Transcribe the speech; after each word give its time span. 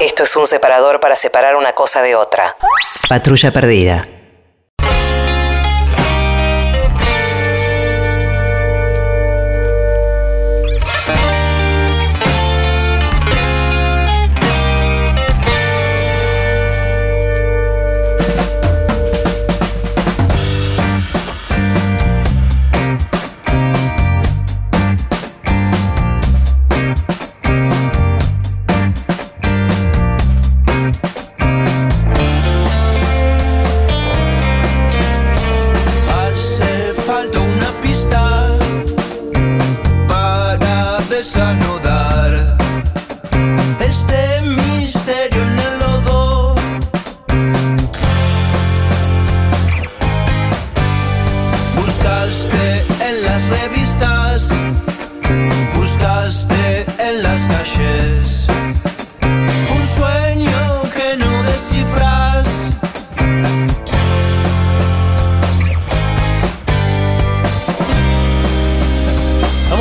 Esto 0.00 0.24
es 0.24 0.36
un 0.36 0.46
separador 0.46 1.00
para 1.00 1.16
separar 1.16 1.56
una 1.56 1.72
cosa 1.72 2.02
de 2.02 2.14
otra. 2.16 2.56
Patrulla 3.08 3.50
perdida. 3.50 4.06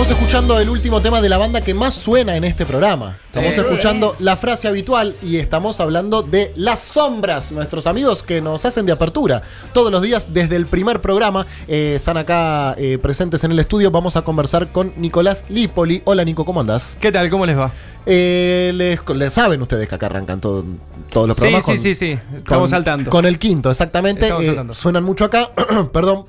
Estamos 0.04 0.22
escuchando 0.22 0.60
el 0.60 0.70
último 0.70 1.00
tema 1.00 1.22
de 1.22 1.30
la 1.30 1.38
banda 1.38 1.62
que 1.62 1.74
más 1.74 1.94
suena 1.94 2.36
en 2.36 2.44
este 2.44 2.66
programa. 2.66 3.16
Estamos 3.28 3.54
Sí. 3.56 3.62
escuchando 3.62 4.18
la 4.20 4.36
frase 4.36 4.68
habitual 4.68 5.16
y 5.22 5.38
estamos 5.38 5.80
hablando 5.80 6.24
de 6.24 6.52
Las 6.58 6.82
Sombras, 6.82 7.54
nuestros 7.54 7.88
amigos 7.88 8.22
que 8.22 8.42
nos 8.42 8.66
hacen 8.66 8.86
de 8.86 8.92
apertura 8.92 9.44
todos 9.72 9.94
los 9.94 10.02
días 10.02 10.34
desde 10.34 10.58
el 10.58 10.66
primer 10.66 11.00
programa. 11.00 11.48
Eh, 11.70 11.94
están 11.96 12.18
acá 12.18 12.76
eh, 12.78 12.98
presentes 13.02 13.46
en 13.46 13.54
el 13.54 13.60
estudio. 13.60 13.92
Vamos 13.92 14.18
a 14.18 14.24
conversar 14.24 14.68
con 14.74 14.92
Nicolás 14.98 15.46
Lipoli. 15.48 16.02
Hola 16.04 16.26
Nico, 16.26 16.44
¿cómo 16.44 16.60
andás? 16.60 16.98
¿Qué 17.00 17.10
tal? 17.10 17.30
¿Cómo 17.30 17.46
les 17.46 17.58
va? 17.58 17.72
Eh, 18.06 18.74
les, 18.76 19.00
les 19.16 19.32
saben 19.32 19.62
ustedes 19.62 19.88
que 19.88 19.96
acá 19.96 20.08
arrancan 20.08 20.42
todo- 20.42 20.66
todos 21.14 21.30
los 21.30 21.38
Sí, 21.38 21.44
programas. 21.44 21.66
sí, 21.66 21.78
sí, 21.78 21.96
sí. 21.96 22.20
Estamos 22.36 22.74
al 22.74 22.84
tanto. 22.84 23.10
Con 23.10 23.26
el 23.26 23.40
quinto, 23.40 23.72
exactamente. 23.72 24.28
Eh, 24.28 24.64
suenan 24.72 25.06
mucho 25.06 25.24
acá. 25.24 25.52
Perdón. 25.94 26.26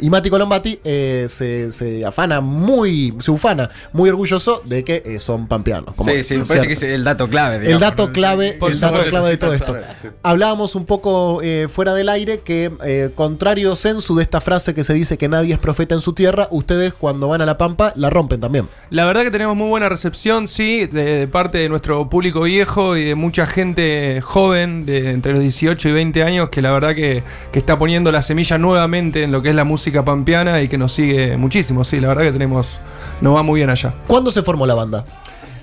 Y 0.00 0.10
Mati 0.10 0.30
Colombati 0.30 0.78
eh, 0.84 1.26
se, 1.28 1.72
se 1.72 2.04
afana 2.04 2.40
muy, 2.40 3.14
se 3.18 3.30
ufana 3.30 3.70
muy 3.92 4.08
orgulloso 4.10 4.62
de 4.64 4.84
que 4.84 5.02
eh, 5.04 5.20
son 5.20 5.46
pampeanos. 5.48 5.94
como- 5.94 6.10
Sí, 6.10 6.22
sí, 6.22 6.34
me 6.34 6.38
¿no 6.38 6.42
es 6.44 6.48
parece 6.48 6.66
que 6.66 6.72
es 6.74 6.82
el 6.82 7.04
dato 7.04 7.28
clave. 7.28 7.70
El 7.70 7.78
dato 7.80 8.12
clave, 8.12 8.58
el 8.60 8.80
dato 8.80 9.04
clave 9.08 9.30
de 9.30 9.36
todo 9.36 9.52
esto. 9.54 9.72
necesitas 9.74 9.96
saber, 9.96 10.12
sí. 10.14 10.18
Hablábamos 10.22 10.74
un 10.74 10.86
poco 10.86 11.40
eh, 11.42 11.66
fuera 11.68 11.94
del 11.94 12.08
aire 12.08 12.40
que, 12.40 12.70
eh, 12.84 13.10
contrario 13.14 13.74
sensu 13.76 14.16
de 14.16 14.22
esta 14.22 14.40
frase 14.40 14.74
que 14.74 14.84
se 14.84 14.94
dice 14.94 15.18
que 15.18 15.28
nadie 15.28 15.52
es 15.54 15.58
profeta 15.58 15.94
en 15.94 16.00
su 16.00 16.12
tierra, 16.12 16.48
ustedes 16.50 16.94
cuando 16.94 17.28
van 17.28 17.40
a 17.42 17.46
la 17.46 17.58
pampa 17.58 17.92
la 17.96 18.10
rompen 18.10 18.40
también. 18.40 18.68
La 18.90 19.04
verdad 19.04 19.22
que 19.22 19.30
tenemos 19.30 19.56
muy 19.56 19.68
buena 19.68 19.88
recepción, 19.88 20.48
sí, 20.48 20.86
de, 20.86 21.04
de 21.18 21.28
parte 21.28 21.58
de 21.58 21.68
nuestro 21.68 22.08
público 22.08 22.42
viejo 22.42 22.96
y 22.96 23.04
de 23.04 23.14
mucha 23.14 23.46
gente 23.46 24.20
joven, 24.22 24.86
de 24.86 25.10
entre 25.10 25.32
los 25.32 25.40
18 25.42 25.88
y 25.88 25.92
20 25.92 26.22
años, 26.22 26.48
que 26.50 26.62
la 26.62 26.70
verdad 26.72 26.94
que, 26.94 27.22
que 27.52 27.58
está 27.58 27.78
poniendo 27.78 28.12
la 28.12 28.22
semilla 28.22 28.58
nuevamente 28.58 29.22
en 29.22 29.32
lo 29.32 29.42
que 29.42 29.50
es 29.50 29.54
la 29.54 29.64
música 29.64 29.87
pampeana 29.92 30.62
y 30.62 30.68
que 30.68 30.78
nos 30.78 30.92
sigue 30.92 31.36
muchísimo, 31.36 31.84
sí, 31.84 32.00
la 32.00 32.08
verdad 32.08 32.24
que 32.24 32.32
tenemos, 32.32 32.78
nos 33.20 33.36
va 33.36 33.42
muy 33.42 33.60
bien 33.60 33.70
allá. 33.70 33.94
¿Cuándo 34.06 34.30
se 34.30 34.42
formó 34.42 34.66
la 34.66 34.74
banda? 34.74 35.04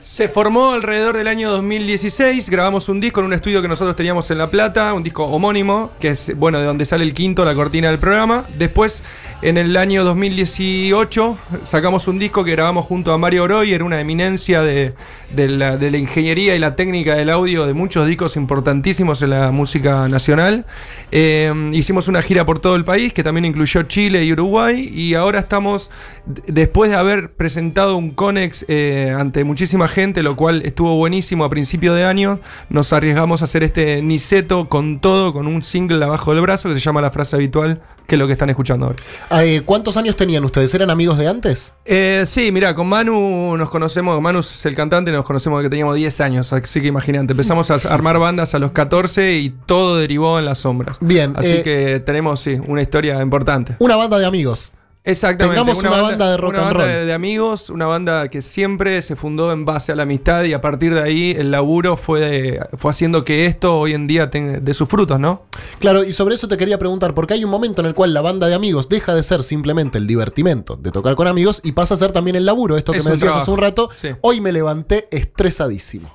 Se 0.04 0.30
formó 0.30 0.72
alrededor 0.72 1.18
del 1.18 1.28
año 1.28 1.50
2016, 1.50 2.50
grabamos 2.52 2.90
un 2.90 3.02
disco 3.02 3.22
en 3.22 3.26
un 3.26 3.34
estudio 3.34 3.62
que 3.64 3.68
nosotros 3.68 3.96
teníamos 3.96 4.30
en 4.30 4.38
La 4.38 4.52
Plata, 4.52 4.94
un 4.94 5.02
disco 5.02 5.26
homónimo, 5.26 5.92
que 6.00 6.10
es, 6.10 6.38
bueno, 6.38 6.60
de 6.60 6.66
donde 6.66 6.86
sale 6.86 7.04
el 7.04 7.14
quinto, 7.14 7.44
la 7.44 7.56
cortina 7.56 7.90
del 7.90 7.98
programa. 7.98 8.46
Después, 8.58 9.04
en 9.42 9.58
el 9.58 9.76
año 9.78 10.04
2018, 10.04 11.38
sacamos 11.64 12.08
un 12.08 12.18
disco 12.18 12.44
que 12.44 12.52
grabamos 12.52 12.86
junto 12.86 13.14
a 13.14 13.18
Mario 13.18 13.44
Oroy, 13.44 13.74
era 13.74 13.84
una 13.84 14.00
eminencia 14.00 14.62
de, 14.62 14.94
la, 15.36 15.78
de 15.78 15.92
la 15.92 15.98
ingeniería 15.98 16.56
y 16.56 16.60
la 16.60 16.76
técnica 16.76 17.16
del 17.16 17.30
audio 17.30 17.66
de 17.68 17.74
muchos 17.74 18.08
discos 18.08 18.38
importantísimos 18.38 19.22
en 19.22 19.32
la 19.32 19.52
música 19.52 20.08
nacional. 20.08 20.66
Eh, 21.12 21.54
hicimos 21.74 22.08
una 22.08 22.22
gira 22.22 22.46
por 22.46 22.60
todo 22.60 22.76
el 22.76 22.86
país, 22.86 23.14
que 23.14 23.24
también 23.24 23.46
incluyó 23.46 23.84
Chile 23.84 24.24
y 24.24 24.32
Uruguay, 24.32 24.90
y 24.94 25.14
ahora 25.16 25.40
estamos, 25.40 25.92
después 26.26 26.90
de 26.90 26.96
haber 26.96 27.34
presentado 27.34 27.98
un 27.98 28.12
Conex 28.12 28.66
eh, 28.68 29.14
ante 29.18 29.44
muchísima 29.44 29.88
gente, 29.88 30.24
lo 30.24 30.36
cual 30.36 30.62
estuvo 30.64 30.96
buenísimo 30.96 31.44
a 31.44 31.50
principio 31.50 31.94
de 31.94 32.06
año, 32.06 32.40
nos 32.70 32.94
arriesgamos 32.94 33.42
a 33.42 33.46
hacer 33.46 33.64
este 33.64 34.02
Niceto 34.02 34.70
con 34.70 35.00
todo, 35.00 35.34
con 35.34 35.46
un 35.46 35.62
single 35.62 36.04
abajo 36.04 36.34
del 36.34 36.42
brazo 36.42 36.70
que 36.70 36.76
se 36.76 36.82
llama 36.82 37.02
La 37.02 37.12
Frase 37.12 37.36
Habitual, 37.36 37.82
que 38.08 38.16
es 38.16 38.20
lo 38.20 38.28
que 38.28 38.34
están 38.34 38.50
escuchando 38.50 38.88
ahora. 38.88 38.98
Eh, 39.32 39.62
¿Cuántos 39.66 39.98
años 39.98 40.16
tenían 40.16 40.44
ustedes? 40.46 40.74
¿Eran 40.74 40.90
amigos 40.90 41.18
de 41.18 41.28
antes? 41.28 41.74
Eh, 41.86 42.24
sí, 42.26 42.52
mira, 42.52 42.76
con 42.76 42.88
Manu 42.88 43.58
nos 43.58 43.70
conocemos, 43.70 44.20
Manu 44.22 44.40
es 44.40 44.66
el 44.66 44.76
cantante, 44.76 45.12
nos 45.12 45.26
conocemos 45.26 45.62
que 45.62 45.70
teníamos 45.70 45.96
10 45.96 46.22
años, 46.22 46.54
así 46.54 46.82
que 46.82 46.88
imagínate, 46.88 47.34
empezamos 47.34 47.72
a 47.72 47.76
armar 47.94 48.20
bandas 48.20 48.56
a 48.56 48.60
los 48.60 48.72
14 48.72 49.36
y 49.38 49.50
todo 49.66 49.98
derivó 49.98 50.40
en 50.40 50.46
las 50.46 50.60
sombras. 50.60 50.98
Bien, 51.00 51.34
Así 51.36 51.56
eh, 51.56 51.62
que 51.64 52.00
tenemos, 52.00 52.40
sí, 52.40 52.60
una 52.68 52.82
historia 52.82 53.22
importante. 53.22 53.76
Una 53.80 53.96
banda 53.96 54.18
de 54.18 54.26
amigos. 54.26 54.74
Exactamente. 55.06 55.60
Tengamos 55.62 55.80
una 55.84 56.02
banda 56.02 56.32
de 56.32 56.38
rock 56.38 56.50
una 56.50 56.60
and 56.60 56.68
banda 56.68 56.84
roll. 56.86 56.94
de, 57.00 57.06
de 57.06 57.14
amigos, 57.14 57.70
una 57.70 57.86
banda 57.86 58.28
que 58.30 58.42
siempre 58.42 59.02
se 59.02 59.16
fundó 59.16 59.52
en 59.52 59.64
base 59.64 59.92
a 59.92 59.96
la 59.96 60.04
amistad 60.04 60.44
y 60.44 60.54
a 60.54 60.62
partir 60.62 60.94
de 60.96 61.02
ahí 61.02 61.32
el 61.38 61.52
laburo 61.52 61.96
fue, 61.96 62.60
fue 62.78 62.92
haciendo 62.92 63.24
que 63.24 63.46
esto 63.46 63.78
hoy 63.80 63.94
en 63.94 64.08
día 64.08 64.30
tenga 64.30 64.60
de 64.60 64.74
sus 64.74 64.90
frutos, 64.90 65.20
¿no? 65.20 65.44
Claro, 65.80 66.04
y 66.04 66.12
sobre 66.12 66.36
eso 66.36 66.48
te 66.48 66.58
quería 66.58 66.80
preguntar, 66.80 67.14
porque 67.14 67.36
hay 67.36 67.44
un 67.44 67.52
momento 67.52 67.82
en 67.82 67.88
el 67.88 67.94
cual 67.94 68.14
la 68.14 68.22
banda 68.22 68.48
de 68.48 68.56
amigos 68.56 68.90
deja 68.90 69.14
de 69.14 69.22
ser 69.24 69.44
simplemente 69.44 69.98
el 69.98 70.08
divertimento 70.08 70.76
de 70.76 70.92
tocar 70.92 71.16
con 71.16 71.28
amigos 71.28 71.62
y 71.64 71.74
pasa 71.74 71.94
a 71.94 71.98
ser 71.98 72.12
también 72.12 72.36
el 72.36 72.46
laburo. 72.46 72.76
Esto 72.78 72.92
que 72.92 72.98
Es 73.00 73.06
me 73.06 73.12
decías 73.12 73.36
hace 73.36 73.52
un 73.52 73.58
rato, 73.60 73.90
sí. 73.94 74.10
hoy 74.22 74.42
me 74.42 74.52
levanté 74.52 75.08
estresadísimo. 75.12 76.15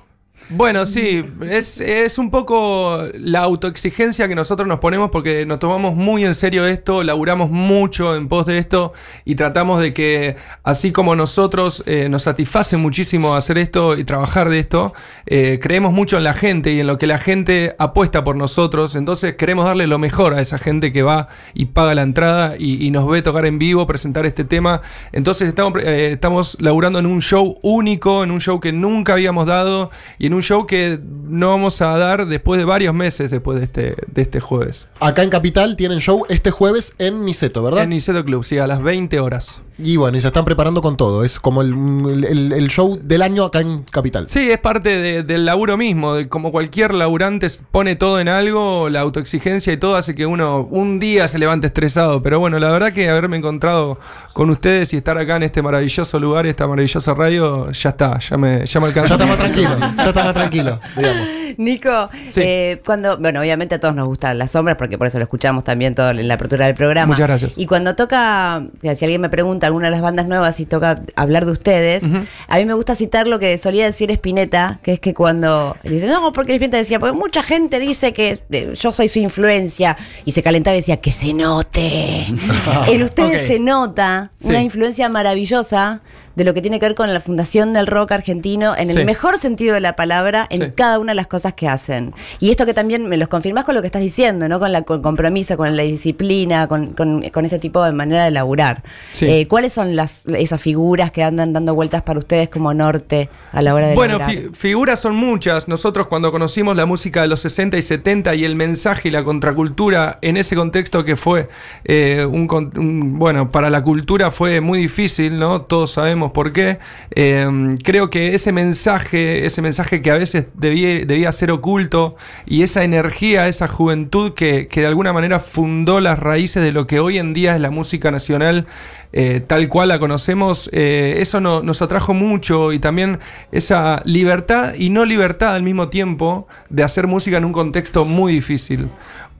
Bueno, 0.53 0.85
sí, 0.85 1.23
es, 1.49 1.79
es 1.79 2.17
un 2.17 2.29
poco 2.29 3.01
la 3.13 3.39
autoexigencia 3.39 4.27
que 4.27 4.35
nosotros 4.35 4.67
nos 4.67 4.79
ponemos 4.79 5.09
porque 5.09 5.45
nos 5.45 5.59
tomamos 5.59 5.95
muy 5.95 6.25
en 6.25 6.33
serio 6.33 6.67
esto, 6.67 7.03
laburamos 7.03 7.49
mucho 7.49 8.17
en 8.17 8.27
pos 8.27 8.45
de 8.45 8.57
esto 8.57 8.91
y 9.23 9.35
tratamos 9.35 9.79
de 9.79 9.93
que, 9.93 10.35
así 10.63 10.91
como 10.91 11.15
nosotros 11.15 11.83
eh, 11.85 12.09
nos 12.09 12.23
satisface 12.23 12.75
muchísimo 12.75 13.35
hacer 13.35 13.57
esto 13.57 13.97
y 13.97 14.03
trabajar 14.03 14.49
de 14.49 14.59
esto, 14.59 14.93
eh, 15.25 15.57
creemos 15.61 15.93
mucho 15.93 16.17
en 16.17 16.25
la 16.25 16.33
gente 16.33 16.73
y 16.73 16.81
en 16.81 16.87
lo 16.87 16.97
que 16.97 17.07
la 17.07 17.17
gente 17.17 17.73
apuesta 17.79 18.25
por 18.25 18.35
nosotros, 18.35 18.97
entonces 18.97 19.35
queremos 19.35 19.65
darle 19.65 19.87
lo 19.87 19.99
mejor 19.99 20.33
a 20.33 20.41
esa 20.41 20.57
gente 20.57 20.91
que 20.91 21.01
va 21.01 21.29
y 21.53 21.67
paga 21.67 21.95
la 21.95 22.01
entrada 22.01 22.55
y, 22.59 22.91
nos 22.91 23.07
ve 23.07 23.21
tocar 23.21 23.45
en 23.45 23.57
vivo, 23.57 23.87
presentar 23.87 24.25
este 24.25 24.43
tema, 24.43 24.81
entonces 25.13 25.47
estamos, 25.47 25.79
eh, 25.81 26.11
estamos 26.11 26.57
laburando 26.59 26.99
en 26.99 27.05
un 27.05 27.21
show 27.21 27.57
único, 27.61 28.25
en 28.25 28.31
un 28.31 28.41
show 28.41 28.59
que 28.59 28.73
nunca 28.73 29.13
habíamos 29.13 29.47
dado 29.47 29.91
y 30.19 30.27
en 30.27 30.33
un 30.33 30.40
show 30.41 30.65
que 30.65 30.99
no 31.01 31.49
vamos 31.49 31.81
a 31.81 31.97
dar 31.97 32.27
después 32.27 32.59
de 32.59 32.65
varios 32.65 32.93
meses 32.93 33.31
después 33.31 33.57
de 33.59 33.65
este, 33.65 33.95
de 34.07 34.21
este 34.21 34.39
jueves. 34.39 34.87
Acá 34.99 35.23
en 35.23 35.29
Capital 35.29 35.75
tienen 35.75 35.99
show 35.99 36.25
este 36.29 36.51
jueves 36.51 36.95
en 36.97 37.23
Niceto, 37.23 37.63
¿verdad? 37.63 37.83
En 37.83 37.89
Niceto 37.89 38.23
Club, 38.25 38.43
sí, 38.43 38.57
a 38.57 38.67
las 38.67 38.81
20 38.81 39.19
horas. 39.19 39.61
Y 39.83 39.97
bueno, 39.97 40.17
y 40.17 40.21
se 40.21 40.27
están 40.27 40.45
preparando 40.45 40.81
con 40.81 40.97
todo. 40.97 41.23
Es 41.23 41.39
como 41.39 41.61
el, 41.61 42.25
el- 42.27 42.53
el 42.53 42.67
show 42.67 42.99
del 43.01 43.21
año 43.21 43.45
acá 43.45 43.59
en 43.61 43.83
Capital. 43.83 44.27
Sí, 44.29 44.49
es 44.51 44.59
parte 44.59 44.89
de- 45.01 45.23
del 45.23 45.45
laburo 45.45 45.77
mismo. 45.77 46.13
de 46.15 46.27
como 46.29 46.51
cualquier 46.51 46.93
laburante 46.93 47.47
pone 47.71 47.95
todo 47.95 48.19
en 48.19 48.27
algo, 48.27 48.89
la 48.89 48.99
autoexigencia 49.01 49.73
y 49.73 49.77
todo 49.77 49.95
hace 49.95 50.15
que 50.15 50.25
uno 50.25 50.67
un 50.71 50.99
día 50.99 51.27
se 51.27 51.39
levante 51.39 51.67
estresado. 51.67 52.21
Pero 52.21 52.39
bueno, 52.39 52.59
la 52.59 52.69
verdad 52.69 52.93
que 52.93 53.09
haberme 53.09 53.37
encontrado 53.37 53.99
con 54.33 54.49
ustedes 54.49 54.93
y 54.93 54.97
estar 54.97 55.17
acá 55.17 55.35
en 55.37 55.43
este 55.43 55.61
maravilloso 55.61 56.19
lugar, 56.19 56.45
esta 56.45 56.67
maravillosa 56.67 57.13
radio, 57.13 57.71
ya 57.71 57.89
está, 57.89 58.19
ya 58.19 58.37
me, 58.37 58.65
ya 58.65 58.79
me 58.79 58.85
Ya 58.85 59.01
alcanza. 59.01 59.13
está 59.15 59.25
más 59.25 59.37
tranquilo, 59.37 59.69
ya 59.97 60.07
está 60.07 60.23
más 60.23 60.33
tranquilo, 60.33 60.79
digamos. 60.97 61.27
Nico, 61.63 62.09
Sí. 62.29 62.41
eh, 62.43 62.81
cuando, 62.85 63.17
bueno, 63.17 63.39
obviamente 63.39 63.75
a 63.75 63.79
todos 63.79 63.95
nos 63.95 64.07
gustan 64.07 64.37
las 64.37 64.51
sombras, 64.51 64.77
porque 64.77 64.97
por 64.97 65.07
eso 65.07 65.17
lo 65.17 65.23
escuchamos 65.23 65.63
también 65.63 65.95
todo 65.95 66.09
en 66.11 66.27
la 66.27 66.33
apertura 66.35 66.65
del 66.65 66.75
programa. 66.75 67.07
Muchas 67.07 67.27
gracias. 67.27 67.57
Y 67.57 67.65
cuando 67.65 67.95
toca, 67.95 68.65
si 68.81 69.05
alguien 69.05 69.21
me 69.21 69.29
pregunta 69.29 69.67
alguna 69.67 69.85
de 69.87 69.91
las 69.91 70.01
bandas 70.01 70.27
nuevas 70.27 70.59
y 70.59 70.65
toca 70.65 71.01
hablar 71.15 71.45
de 71.45 71.51
ustedes, 71.51 72.03
a 72.47 72.57
mí 72.57 72.65
me 72.65 72.73
gusta 72.73 72.95
citar 72.95 73.27
lo 73.27 73.39
que 73.39 73.57
solía 73.57 73.85
decir 73.85 74.11
Spinetta, 74.11 74.79
que 74.83 74.93
es 74.93 74.99
que 74.99 75.13
cuando 75.13 75.75
dice, 75.83 76.07
no, 76.07 76.33
porque 76.33 76.53
Spinetta 76.53 76.77
decía, 76.77 76.99
porque 76.99 77.15
mucha 77.17 77.43
gente 77.43 77.79
dice 77.79 78.13
que 78.13 78.39
eh, 78.51 78.73
yo 78.75 78.91
soy 78.93 79.07
su 79.07 79.19
influencia, 79.19 79.97
y 80.25 80.31
se 80.31 80.41
calentaba 80.43 80.75
y 80.75 80.79
decía, 80.79 80.97
que 80.97 81.11
se 81.11 81.33
note. 81.33 82.25
en 82.87 83.03
ustedes 83.03 83.47
se 83.47 83.59
nota 83.59 84.31
Sí. 84.37 84.49
una 84.49 84.61
influencia 84.61 85.07
maravillosa 85.09 86.01
de 86.35 86.43
lo 86.43 86.53
que 86.53 86.61
tiene 86.61 86.79
que 86.79 86.85
ver 86.87 86.95
con 86.95 87.13
la 87.13 87.19
fundación 87.19 87.73
del 87.73 87.87
rock 87.87 88.11
argentino 88.13 88.75
en 88.77 88.87
Sí. 88.87 88.97
el 88.99 89.05
mejor 89.05 89.37
sentido 89.37 89.73
de 89.73 89.81
la 89.81 89.95
palabra 89.95 90.47
en 90.49 90.61
Sí. 90.61 90.71
cada 90.75 90.99
una 90.99 91.11
de 91.11 91.15
las 91.15 91.27
cosas 91.27 91.53
que 91.53 91.67
hacen. 91.67 92.13
Y 92.39 92.51
esto 92.51 92.65
que 92.65 92.73
también 92.73 93.07
me 93.07 93.17
los 93.17 93.27
confirmás 93.27 93.65
con 93.65 93.75
lo 93.75 93.81
que 93.81 93.87
estás 93.87 94.01
diciendo, 94.01 94.47
¿no? 94.47 94.59
Con 94.59 94.71
la 94.71 94.81
con 94.83 94.97
el 94.97 95.01
compromiso, 95.01 95.57
con 95.57 95.75
la 95.75 95.83
disciplina, 95.83 96.67
con, 96.67 96.93
con, 96.93 97.21
con 97.29 97.45
este 97.45 97.59
tipo 97.59 97.83
de 97.83 97.91
manera 97.93 98.23
de 98.25 98.31
laburar. 98.31 98.83
Sí. 99.11 99.25
Eh, 99.27 99.47
¿Cuáles 99.47 99.73
son 99.73 99.95
las 99.95 100.25
esas 100.27 100.61
figuras 100.61 101.11
que 101.11 101.23
andan 101.23 101.53
dando 101.53 101.73
vueltas 101.75 102.01
para 102.03 102.19
ustedes 102.19 102.49
como 102.49 102.73
norte 102.73 103.29
a 103.51 103.61
la 103.61 103.73
hora 103.73 103.87
de 103.87 103.95
Bueno, 103.95 104.19
fi- 104.19 104.49
figuras 104.53 104.99
son 104.99 105.15
muchas. 105.15 105.67
Nosotros 105.67 106.07
cuando 106.07 106.31
conocimos 106.31 106.75
la 106.75 106.85
música 106.85 107.21
de 107.21 107.27
los 107.27 107.39
60 107.41 107.77
y 107.77 107.81
70 107.81 108.35
y 108.35 108.45
el 108.45 108.55
mensaje 108.55 109.09
y 109.09 109.11
la 109.11 109.23
contracultura 109.23 110.19
en 110.21 110.37
ese 110.37 110.55
contexto 110.55 111.03
que 111.03 111.15
fue 111.15 111.49
eh, 111.85 112.25
un- 112.29 113.17
bueno, 113.17 113.51
para 113.51 113.69
la 113.69 113.81
cultura 113.83 114.31
fue 114.31 114.61
muy 114.61 114.79
difícil, 114.79 115.39
¿no? 115.39 115.61
Todos 115.63 115.91
sabemos 115.91 116.20
por 116.29 116.53
qué. 116.53 116.77
Eh, 117.15 117.75
creo 117.83 118.11
que 118.11 118.35
ese 118.35 118.51
mensaje, 118.51 119.45
ese 119.45 119.61
mensaje 119.63 120.01
que 120.03 120.11
a 120.11 120.17
veces 120.17 120.45
debía, 120.53 121.05
debía 121.05 121.31
ser 121.31 121.49
oculto 121.51 122.15
y 122.45 122.61
esa 122.61 122.83
energía, 122.83 123.47
esa 123.47 123.67
juventud 123.67 124.33
que, 124.33 124.67
que 124.67 124.81
de 124.81 124.87
alguna 124.87 125.11
manera 125.11 125.39
fundó 125.39 125.99
las 125.99 126.19
raíces 126.19 126.61
de 126.63 126.71
lo 126.71 126.85
que 126.85 126.99
hoy 126.99 127.17
en 127.17 127.33
día 127.33 127.55
es 127.55 127.61
la 127.61 127.71
música 127.71 128.11
nacional 128.11 128.67
eh, 129.13 129.41
tal 129.45 129.67
cual 129.67 129.89
la 129.89 129.99
conocemos, 129.99 130.69
eh, 130.71 131.15
eso 131.19 131.41
no- 131.41 131.61
nos 131.61 131.81
atrajo 131.81 132.13
mucho 132.13 132.71
y 132.71 132.79
también 132.79 133.19
esa 133.51 134.01
libertad 134.05 134.73
y 134.75 134.89
no 134.89 135.03
libertad 135.03 135.53
al 135.55 135.63
mismo 135.63 135.89
tiempo 135.89 136.47
de 136.69 136.83
hacer 136.83 137.07
música 137.07 137.35
en 137.37 137.43
un 137.43 137.51
contexto 137.51 138.05
muy 138.05 138.31
difícil. 138.31 138.87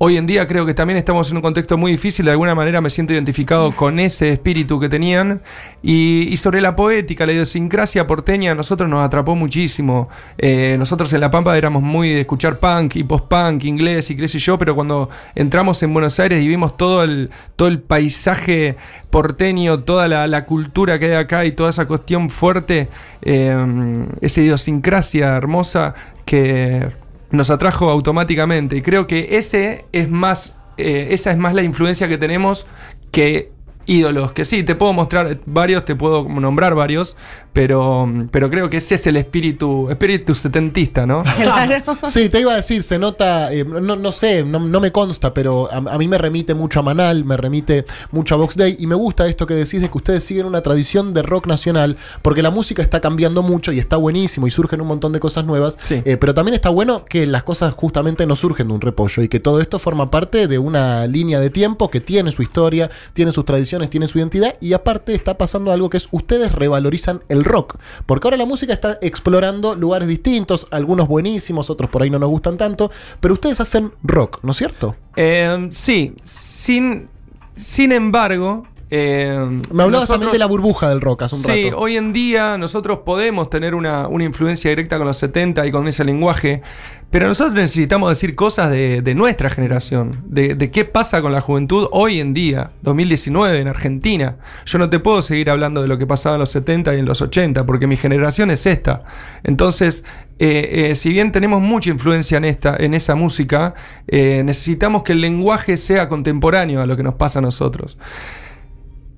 Hoy 0.03 0.17
en 0.17 0.25
día 0.25 0.47
creo 0.47 0.65
que 0.65 0.73
también 0.73 0.97
estamos 0.97 1.29
en 1.29 1.37
un 1.37 1.43
contexto 1.43 1.77
muy 1.77 1.91
difícil, 1.91 2.25
de 2.25 2.31
alguna 2.31 2.55
manera 2.55 2.81
me 2.81 2.89
siento 2.89 3.13
identificado 3.13 3.75
con 3.75 3.99
ese 3.99 4.31
espíritu 4.31 4.79
que 4.79 4.89
tenían 4.89 5.43
y, 5.83 6.35
sobre 6.37 6.59
la 6.59 6.75
poética, 6.75 7.27
la 7.27 7.33
idiosincrasia 7.33 8.07
porteña 8.07 8.53
a 8.53 8.55
nosotros 8.55 8.89
nos 8.89 9.05
atrapó 9.05 9.35
muchísimo. 9.35 10.09
Eh, 10.39 10.75
nosotros 10.79 11.13
en 11.13 11.21
La 11.21 11.29
Pampa 11.29 11.55
éramos 11.55 11.83
muy 11.83 12.09
de 12.09 12.21
escuchar 12.21 12.57
punk 12.57 12.95
y 12.95 13.03
post-punk, 13.03 13.63
inglés 13.65 14.09
y 14.09 14.17
qué 14.17 14.27
sé 14.27 14.39
yo, 14.39 14.57
pero 14.57 14.73
cuando 14.73 15.07
entramos 15.35 15.83
en 15.83 15.93
Buenos 15.93 16.19
Aires 16.19 16.41
y 16.41 16.47
vimos 16.47 16.77
todo 16.77 17.03
el, 17.03 17.29
todo 17.55 17.67
el 17.67 17.79
paisaje 17.79 18.77
porteño, 19.11 19.81
toda 19.83 20.07
la, 20.07 20.25
la 20.25 20.47
cultura 20.47 20.97
que 20.97 21.05
hay 21.05 21.13
acá 21.13 21.45
y 21.45 21.51
toda 21.51 21.69
esa 21.69 21.85
cuestión 21.85 22.31
fuerte, 22.31 22.89
eh, 23.21 24.07
esa 24.21 24.41
idiosincrasia 24.41 25.37
hermosa 25.37 25.93
que 26.25 26.89
nos 27.31 27.49
atrajo 27.49 27.89
automáticamente. 27.89 28.75
Y 28.75 28.81
creo 28.81 29.07
que 29.07 29.37
ese 29.37 29.85
es 29.91 30.09
más, 30.09 30.55
eh, 30.77 31.09
esa 31.11 31.31
es 31.31 31.37
más 31.37 31.53
la 31.53 31.63
influencia 31.63 32.07
que 32.07 32.17
tenemos 32.17 32.67
que 33.11 33.51
ídolos. 33.85 34.31
Que 34.33 34.45
sí, 34.45 34.63
te 34.63 34.75
puedo 34.75 34.93
mostrar 34.93 35.39
varios, 35.45 35.85
te 35.85 35.95
puedo 35.95 36.27
nombrar 36.27 36.75
varios, 36.75 37.15
pero, 37.53 38.09
pero 38.31 38.49
creo 38.49 38.69
que 38.69 38.77
ese 38.77 38.95
es 38.95 39.07
el 39.07 39.17
espíritu, 39.17 39.89
espíritu 39.89 40.35
setentista, 40.35 41.05
¿no? 41.05 41.23
Claro. 41.41 41.97
Sí, 42.07 42.29
te 42.29 42.39
iba 42.39 42.53
a 42.53 42.57
decir, 42.57 42.83
se 42.83 42.97
nota, 42.99 43.51
eh, 43.53 43.65
no, 43.65 43.95
no 43.95 44.11
sé, 44.11 44.43
no, 44.43 44.59
no 44.59 44.79
me 44.79 44.91
consta, 44.91 45.33
pero 45.33 45.69
a, 45.71 45.77
a 45.77 45.97
mí 45.97 46.07
me 46.07 46.17
remite 46.17 46.53
mucho 46.53 46.79
a 46.79 46.83
Manal, 46.83 47.25
me 47.25 47.35
remite 47.37 47.85
mucho 48.11 48.35
a 48.35 48.37
Vox 48.37 48.55
Day, 48.55 48.75
y 48.79 48.87
me 48.87 48.95
gusta 48.95 49.27
esto 49.27 49.45
que 49.47 49.53
decís 49.55 49.81
de 49.81 49.89
que 49.89 49.97
ustedes 49.97 50.23
siguen 50.23 50.45
una 50.45 50.61
tradición 50.61 51.13
de 51.13 51.23
rock 51.23 51.47
nacional, 51.47 51.97
porque 52.21 52.41
la 52.41 52.51
música 52.51 52.81
está 52.81 53.01
cambiando 53.01 53.41
mucho 53.43 53.71
y 53.71 53.79
está 53.79 53.97
buenísimo 53.97 54.47
y 54.47 54.51
surgen 54.51 54.81
un 54.81 54.87
montón 54.87 55.11
de 55.11 55.19
cosas 55.19 55.45
nuevas, 55.45 55.77
Sí. 55.79 56.01
eh, 56.05 56.17
pero 56.17 56.33
también 56.33 56.53
está 56.55 56.69
bueno 56.69 57.05
que 57.05 57.25
las 57.25 57.43
cosas 57.43 57.73
justamente 57.73 58.25
no 58.25 58.35
surgen 58.35 58.67
de 58.67 58.73
un 58.73 58.81
repollo 58.81 59.23
y 59.23 59.27
que 59.27 59.39
todo 59.39 59.59
esto 59.61 59.79
forma 59.79 60.11
parte 60.11 60.47
de 60.47 60.57
una 60.59 61.07
línea 61.07 61.39
de 61.39 61.49
tiempo 61.49 61.89
que 61.89 61.99
tiene 62.01 62.31
su 62.31 62.41
historia, 62.43 62.89
tiene 63.13 63.31
sus 63.31 63.45
tradiciones, 63.45 63.70
tiene 63.89 64.07
su 64.07 64.17
identidad, 64.17 64.55
y 64.61 64.73
aparte 64.73 65.13
está 65.13 65.37
pasando 65.37 65.71
algo 65.71 65.89
que 65.89 65.97
es 65.97 66.07
ustedes 66.11 66.51
revalorizan 66.51 67.23
el 67.29 67.43
rock, 67.43 67.77
porque 68.05 68.27
ahora 68.27 68.37
la 68.37 68.45
música 68.45 68.73
está 68.73 68.97
explorando 69.01 69.75
lugares 69.75 70.07
distintos, 70.07 70.67
algunos 70.71 71.07
buenísimos, 71.07 71.69
otros 71.69 71.89
por 71.89 72.01
ahí 72.01 72.09
no 72.09 72.19
nos 72.19 72.29
gustan 72.29 72.57
tanto, 72.57 72.91
pero 73.19 73.33
ustedes 73.33 73.59
hacen 73.59 73.91
rock, 74.03 74.39
¿no 74.43 74.51
es 74.51 74.57
cierto? 74.57 74.95
Eh, 75.15 75.67
sí, 75.71 76.15
sin, 76.23 77.09
sin 77.55 77.91
embargo... 77.91 78.65
eh, 78.91 79.29
Me 79.71 79.83
hablabas 79.83 80.07
también 80.07 80.27
nosotros- 80.27 80.31
de 80.33 80.39
la 80.39 80.45
burbuja 80.45 80.89
del 80.89 81.01
rock 81.01 81.23
hace 81.23 81.35
un 81.35 81.41
Sí, 81.41 81.63
rato. 81.65 81.77
hoy 81.79 81.97
en 81.97 82.13
día 82.13 82.57
nosotros 82.57 82.99
podemos 83.05 83.49
tener 83.49 83.73
una, 83.73 84.07
una 84.07 84.23
influencia 84.25 84.69
directa 84.69 84.97
con 84.97 85.07
los 85.07 85.17
70 85.17 85.65
y 85.65 85.71
con 85.71 85.87
ese 85.87 86.03
lenguaje, 86.03 86.61
pero 87.09 87.27
nosotros 87.27 87.55
necesitamos 87.55 88.09
decir 88.09 88.35
cosas 88.35 88.69
de, 88.71 89.01
de 89.01 89.15
nuestra 89.15 89.49
generación, 89.49 90.21
de, 90.25 90.55
de 90.55 90.71
qué 90.71 90.85
pasa 90.85 91.21
con 91.21 91.33
la 91.33 91.41
juventud 91.41 91.87
hoy 91.91 92.19
en 92.19 92.33
día, 92.33 92.71
2019 92.83 93.59
en 93.59 93.67
Argentina. 93.67 94.37
Yo 94.65 94.77
no 94.77 94.89
te 94.89 94.99
puedo 94.99 95.21
seguir 95.21 95.49
hablando 95.49 95.81
de 95.81 95.87
lo 95.87 95.97
que 95.97 96.07
pasaba 96.07 96.35
en 96.35 96.39
los 96.41 96.51
70 96.51 96.93
y 96.95 96.99
en 96.99 97.05
los 97.05 97.21
80, 97.21 97.65
porque 97.65 97.87
mi 97.87 97.97
generación 97.97 98.49
es 98.51 98.65
esta. 98.65 99.03
Entonces, 99.43 100.05
eh, 100.39 100.89
eh, 100.91 100.95
si 100.95 101.11
bien 101.11 101.31
tenemos 101.31 101.61
mucha 101.61 101.89
influencia 101.89 102.37
en, 102.37 102.45
esta, 102.45 102.75
en 102.77 102.93
esa 102.93 103.15
música, 103.15 103.73
necesitamos 104.07 105.03
que 105.03 105.11
el 105.11 105.21
lenguaje 105.21 105.77
sea 105.77 106.07
contemporáneo 106.07 106.81
a 106.81 106.85
lo 106.85 106.95
que 106.97 107.03
nos 107.03 107.15
pasa 107.15 107.39
a 107.39 107.41
nosotros. 107.41 107.97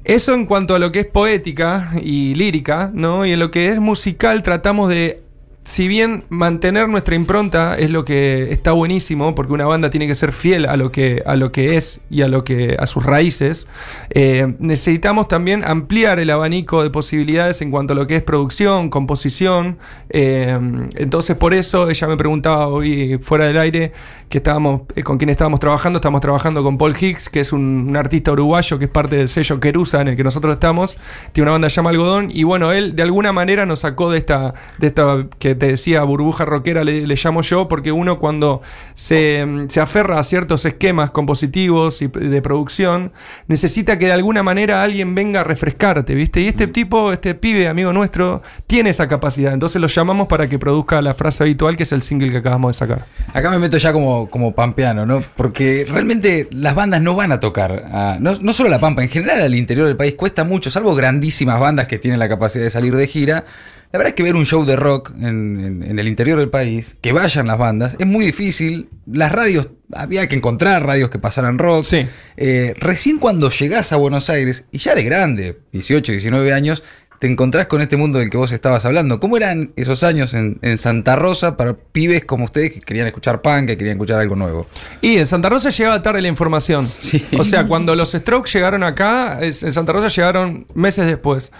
Eso 0.03 0.33
en 0.33 0.45
cuanto 0.45 0.75
a 0.75 0.79
lo 0.79 0.91
que 0.91 1.01
es 1.01 1.05
poética 1.05 1.91
y 2.01 2.35
lírica, 2.35 2.91
¿no? 2.93 3.25
Y 3.25 3.31
en 3.33 3.39
lo 3.39 3.51
que 3.51 3.69
es 3.69 3.79
musical 3.79 4.43
tratamos 4.43 4.89
de, 4.89 5.22
si 5.63 5.87
bien 5.87 6.23
mantener 6.29 6.89
nuestra 6.89 7.15
impronta 7.15 7.77
es 7.77 7.89
lo 7.89 8.03
que 8.03 8.51
está 8.51 8.73
buenísimo, 8.73 9.33
porque 9.33 9.53
una 9.53 9.65
banda 9.65 9.89
tiene 9.89 10.07
que 10.07 10.15
ser 10.15 10.33
fiel 10.33 10.65
a 10.65 10.75
lo 10.75 10.91
que, 10.91 11.23
a 11.25 11.35
lo 11.35 11.51
que 11.51 11.77
es 11.77 12.01
y 12.09 12.21
a 12.21 12.27
lo 12.27 12.43
que 12.43 12.75
a 12.77 12.85
sus 12.85 13.05
raíces, 13.05 13.67
eh, 14.09 14.55
necesitamos 14.59 15.27
también 15.27 15.63
ampliar 15.63 16.19
el 16.19 16.29
abanico 16.29 16.83
de 16.83 16.89
posibilidades 16.89 17.61
en 17.61 17.71
cuanto 17.71 17.93
a 17.93 17.95
lo 17.95 18.07
que 18.07 18.17
es 18.17 18.23
producción, 18.23 18.89
composición. 18.89 19.77
eh, 20.09 20.59
entonces 20.95 21.37
por 21.37 21.53
eso 21.53 21.89
ella 21.89 22.07
me 22.07 22.17
preguntaba 22.17 22.67
hoy 22.67 23.17
fuera 23.21 23.45
del 23.45 23.57
aire 23.57 23.93
que 24.33 24.39
estábamos, 24.39 24.81
eh, 24.95 25.03
con 25.03 25.19
quien 25.19 25.29
estábamos 25.29 25.59
trabajando, 25.59 25.97
estamos 25.97 26.19
trabajando 26.19 26.63
con 26.63 26.79
Paul 26.79 26.95
Hicks, 26.99 27.29
que 27.29 27.39
es 27.39 27.53
un, 27.53 27.95
artista 27.95 28.31
uruguayo 28.31 28.79
que 28.79 28.85
es 28.85 28.91
parte 28.91 29.15
del 29.15 29.29
sello 29.29 29.59
Querusa 29.59 30.01
en 30.01 30.07
el 30.07 30.15
que 30.15 30.23
nosotros 30.23 30.55
estamos, 30.55 30.97
tiene 31.33 31.45
una 31.45 31.51
banda 31.51 31.67
que 31.67 31.73
llama 31.75 31.91
Algodón, 31.91 32.31
y 32.33 32.41
bueno, 32.41 32.71
él 32.71 32.95
de 32.95 33.03
alguna 33.03 33.31
manera 33.31 33.67
nos 33.67 33.81
sacó 33.81 34.09
de 34.09 34.17
esta, 34.17 34.55
de 34.79 34.87
esta 34.87 35.27
te 35.55 35.67
decía 35.67 36.03
burbuja 36.03 36.45
rockera, 36.45 36.83
le, 36.83 37.05
le 37.07 37.15
llamo 37.15 37.41
yo, 37.41 37.67
porque 37.67 37.91
uno 37.91 38.19
cuando 38.19 38.61
se, 38.93 39.45
mm, 39.45 39.69
se 39.69 39.81
aferra 39.81 40.19
a 40.19 40.23
ciertos 40.23 40.65
esquemas 40.65 41.11
compositivos 41.11 42.01
y 42.01 42.07
de 42.07 42.41
producción, 42.41 43.11
necesita 43.47 43.97
que 43.97 44.05
de 44.07 44.13
alguna 44.13 44.43
manera 44.43 44.83
alguien 44.83 45.15
venga 45.15 45.41
a 45.41 45.43
refrescarte, 45.43 46.15
¿viste? 46.15 46.41
Y 46.41 46.47
este 46.47 46.67
tipo, 46.67 47.11
este 47.13 47.35
pibe, 47.35 47.67
amigo 47.67 47.93
nuestro, 47.93 48.41
tiene 48.67 48.89
esa 48.89 49.07
capacidad, 49.07 49.53
entonces 49.53 49.81
lo 49.81 49.87
llamamos 49.87 50.27
para 50.27 50.47
que 50.47 50.59
produzca 50.59 51.01
la 51.01 51.13
frase 51.13 51.43
habitual, 51.43 51.77
que 51.77 51.83
es 51.83 51.91
el 51.91 52.01
single 52.01 52.31
que 52.31 52.37
acabamos 52.37 52.69
de 52.69 52.73
sacar. 52.73 53.05
Acá 53.33 53.49
me 53.49 53.59
meto 53.59 53.77
ya 53.77 53.91
como, 53.93 54.29
como 54.29 54.53
pampeano, 54.53 55.05
¿no? 55.05 55.23
Porque 55.35 55.85
realmente 55.89 56.47
las 56.51 56.75
bandas 56.75 57.01
no 57.01 57.15
van 57.15 57.31
a 57.31 57.39
tocar, 57.39 57.85
a- 57.91 58.17
no, 58.19 58.33
no 58.41 58.53
solo 58.53 58.69
la 58.69 58.79
Pampa, 58.79 59.01
en 59.03 59.09
general 59.09 59.41
al 59.41 59.55
interior 59.55 59.87
del 59.87 59.97
país 59.97 60.15
cuesta 60.15 60.43
mucho, 60.43 60.69
salvo 60.71 60.95
grandísimas 60.95 61.59
bandas 61.59 61.87
que 61.87 61.97
tienen 61.99 62.19
la 62.19 62.29
capacidad 62.29 62.63
de 62.63 62.69
salir 62.71 62.95
de 62.95 63.07
gira. 63.07 63.45
La 63.93 63.99
verdad 63.99 64.09
es 64.09 64.15
que 64.15 64.23
ver 64.23 64.35
un 64.35 64.45
show 64.45 64.65
de 64.65 64.75
rock 64.75 65.11
en, 65.19 65.59
en- 65.63 65.83
en 65.83 65.99
el 65.99 66.07
interior 66.07 66.39
del 66.39 66.49
país, 66.49 66.97
que 66.99 67.13
vayan 67.13 67.45
las 67.47 67.57
bandas, 67.59 67.95
es 67.99 68.07
muy 68.07 68.25
difícil. 68.25 68.89
Las 69.05 69.31
radios, 69.31 69.69
había 69.93 70.27
que 70.27 70.35
encontrar 70.35 70.83
radios 70.85 71.09
que 71.11 71.19
pasaran 71.19 71.59
rock. 71.59 71.83
Sí. 71.83 72.07
Eh, 72.35 72.73
recién 72.79 73.19
cuando 73.19 73.49
llegás 73.51 73.93
a 73.93 73.97
Buenos 73.97 74.29
Aires, 74.31 74.65
y 74.71 74.79
ya 74.79 74.95
de 74.95 75.03
grande, 75.03 75.59
18, 75.73 76.11
19 76.11 76.53
años, 76.53 76.83
te 77.19 77.27
encontrás 77.27 77.67
con 77.67 77.81
este 77.81 77.95
mundo 77.95 78.17
del 78.19 78.29
que 78.31 78.35
vos 78.37 78.51
estabas 78.51 78.83
hablando. 78.83 79.19
¿Cómo 79.19 79.37
eran 79.37 79.71
esos 79.77 80.03
años 80.03 80.33
en, 80.33 80.57
en 80.63 80.77
Santa 80.79 81.15
Rosa 81.15 81.55
para 81.55 81.73
pibes 81.77 82.25
como 82.25 82.45
ustedes 82.45 82.73
que 82.73 82.79
querían 82.81 83.05
escuchar 83.07 83.41
punk, 83.43 83.67
que 83.67 83.77
querían 83.77 83.95
escuchar 83.97 84.19
algo 84.19 84.35
nuevo? 84.35 84.67
Y 85.01 85.17
en 85.17 85.25
Santa 85.27 85.47
Rosa 85.49 85.69
llegaba 85.69 86.01
tarde 86.01 86.21
la 86.21 86.27
información. 86.27 86.89
Sí. 86.93 87.23
O 87.37 87.43
sea, 87.45 87.65
cuando 87.67 87.95
los 87.95 88.11
Strokes 88.11 88.51
llegaron 88.51 88.83
acá, 88.83 89.37
en 89.41 89.53
Santa 89.53 89.93
Rosa 89.93 90.07
llegaron 90.07 90.65
meses 90.73 91.05
después. 91.05 91.53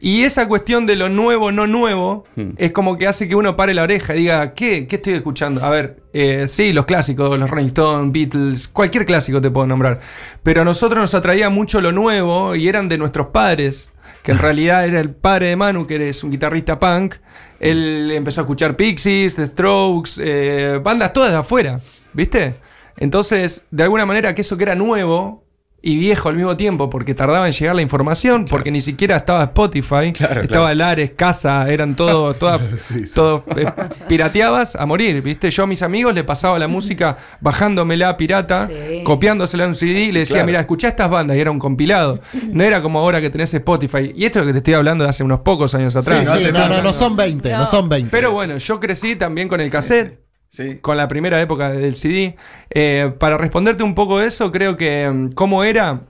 Y 0.00 0.22
esa 0.22 0.46
cuestión 0.46 0.86
de 0.86 0.94
lo 0.94 1.08
nuevo, 1.08 1.50
no 1.50 1.66
nuevo, 1.66 2.24
es 2.56 2.70
como 2.70 2.96
que 2.96 3.08
hace 3.08 3.26
que 3.26 3.34
uno 3.34 3.56
pare 3.56 3.74
la 3.74 3.82
oreja 3.82 4.14
y 4.14 4.20
diga, 4.20 4.54
¿qué, 4.54 4.86
qué 4.86 4.96
estoy 4.96 5.14
escuchando? 5.14 5.64
A 5.64 5.70
ver, 5.70 6.02
eh, 6.12 6.46
sí, 6.46 6.72
los 6.72 6.84
clásicos, 6.84 7.36
los 7.36 7.50
Rolling 7.50 7.66
Stones, 7.66 8.12
Beatles, 8.12 8.68
cualquier 8.68 9.04
clásico 9.04 9.40
te 9.40 9.50
puedo 9.50 9.66
nombrar. 9.66 9.98
Pero 10.44 10.62
a 10.62 10.64
nosotros 10.64 11.00
nos 11.00 11.14
atraía 11.14 11.50
mucho 11.50 11.80
lo 11.80 11.90
nuevo 11.90 12.54
y 12.54 12.68
eran 12.68 12.88
de 12.88 12.96
nuestros 12.96 13.28
padres, 13.28 13.90
que 14.22 14.30
en 14.30 14.38
realidad 14.40 14.86
era 14.86 15.00
el 15.00 15.10
padre 15.10 15.48
de 15.48 15.56
Manu, 15.56 15.88
que 15.88 16.08
es 16.08 16.22
un 16.22 16.30
guitarrista 16.30 16.78
punk. 16.78 17.16
Él 17.58 18.12
empezó 18.14 18.42
a 18.42 18.44
escuchar 18.44 18.76
Pixies, 18.76 19.34
The 19.34 19.48
Strokes, 19.48 20.12
eh, 20.20 20.80
bandas 20.80 21.12
todas 21.12 21.32
de 21.32 21.38
afuera, 21.38 21.80
¿viste? 22.12 22.54
Entonces, 22.96 23.66
de 23.72 23.82
alguna 23.82 24.06
manera 24.06 24.32
que 24.32 24.42
eso 24.42 24.56
que 24.56 24.62
era 24.62 24.76
nuevo, 24.76 25.47
y 25.80 25.96
viejo 25.96 26.28
al 26.28 26.34
mismo 26.34 26.56
tiempo, 26.56 26.90
porque 26.90 27.14
tardaba 27.14 27.46
en 27.46 27.52
llegar 27.52 27.76
la 27.76 27.82
información, 27.82 28.46
porque 28.46 28.70
ni 28.72 28.80
siquiera 28.80 29.18
estaba 29.18 29.44
Spotify, 29.44 30.12
Claro, 30.12 30.42
estaba 30.42 30.46
claro. 30.66 30.74
Lares, 30.74 31.12
Casa, 31.16 31.70
eran 31.70 31.94
todo, 31.94 32.34
todas, 32.38 32.60
Sí, 32.82 33.06
sí. 33.06 33.14
todo, 33.14 33.44
eh, 33.56 33.64
pirateabas 34.08 34.74
a 34.74 34.86
morir, 34.86 35.22
¿viste? 35.22 35.50
Yo 35.50 35.62
a 35.62 35.66
mis 35.66 35.82
amigos 35.82 36.14
le 36.14 36.24
pasaba 36.24 36.58
la 36.58 36.66
música 36.68 37.16
bajándomela 37.40 38.16
pirata, 38.16 38.66
Sí. 38.68 39.02
copiándosela 39.04 39.64
en 39.64 39.70
un 39.70 39.76
CD 39.76 40.04
y 40.06 40.12
le 40.12 40.20
decía, 40.20 40.36
Claro. 40.38 40.46
mira, 40.46 40.60
escuchá 40.60 40.88
estas 40.88 41.10
bandas, 41.10 41.36
y 41.36 41.40
era 41.40 41.50
un 41.50 41.58
compilado. 41.58 42.20
No 42.50 42.64
era 42.64 42.82
como 42.82 42.98
ahora 42.98 43.20
que 43.20 43.30
tenés 43.30 43.54
Spotify. 43.54 44.12
Y 44.16 44.24
esto 44.24 44.40
es 44.40 44.44
lo 44.44 44.46
que 44.48 44.52
te 44.54 44.58
estoy 44.58 44.74
hablando 44.74 45.04
de 45.04 45.10
hace 45.10 45.22
unos 45.22 45.40
pocos 45.40 45.74
años 45.74 45.92
Sí, 45.94 45.98
atrás. 46.00 46.26
no, 46.52 46.58
no, 46.68 46.68
no 46.68 46.82
no. 46.82 46.92
son 46.92 47.16
20, 47.16 47.52
no, 47.52 47.58
No. 47.58 47.66
son 47.66 47.88
20. 47.88 48.10
Pero 48.10 48.32
bueno, 48.32 48.56
yo 48.58 48.80
crecí 48.80 49.16
también 49.16 49.48
con 49.48 49.60
el 49.60 49.70
cassette 49.70 50.20
Sí. 50.48 50.78
con 50.78 50.96
la 50.96 51.08
primera 51.08 51.40
época 51.40 51.70
del 51.70 51.94
CD. 51.94 52.36
Eh, 52.70 53.12
para 53.18 53.36
responderte 53.36 53.82
un 53.82 53.94
poco 53.94 54.20
eso, 54.20 54.50
creo 54.50 54.76
que 54.76 55.08
mm, 55.08 55.32
cómo 55.32 55.64
era. 55.64 56.02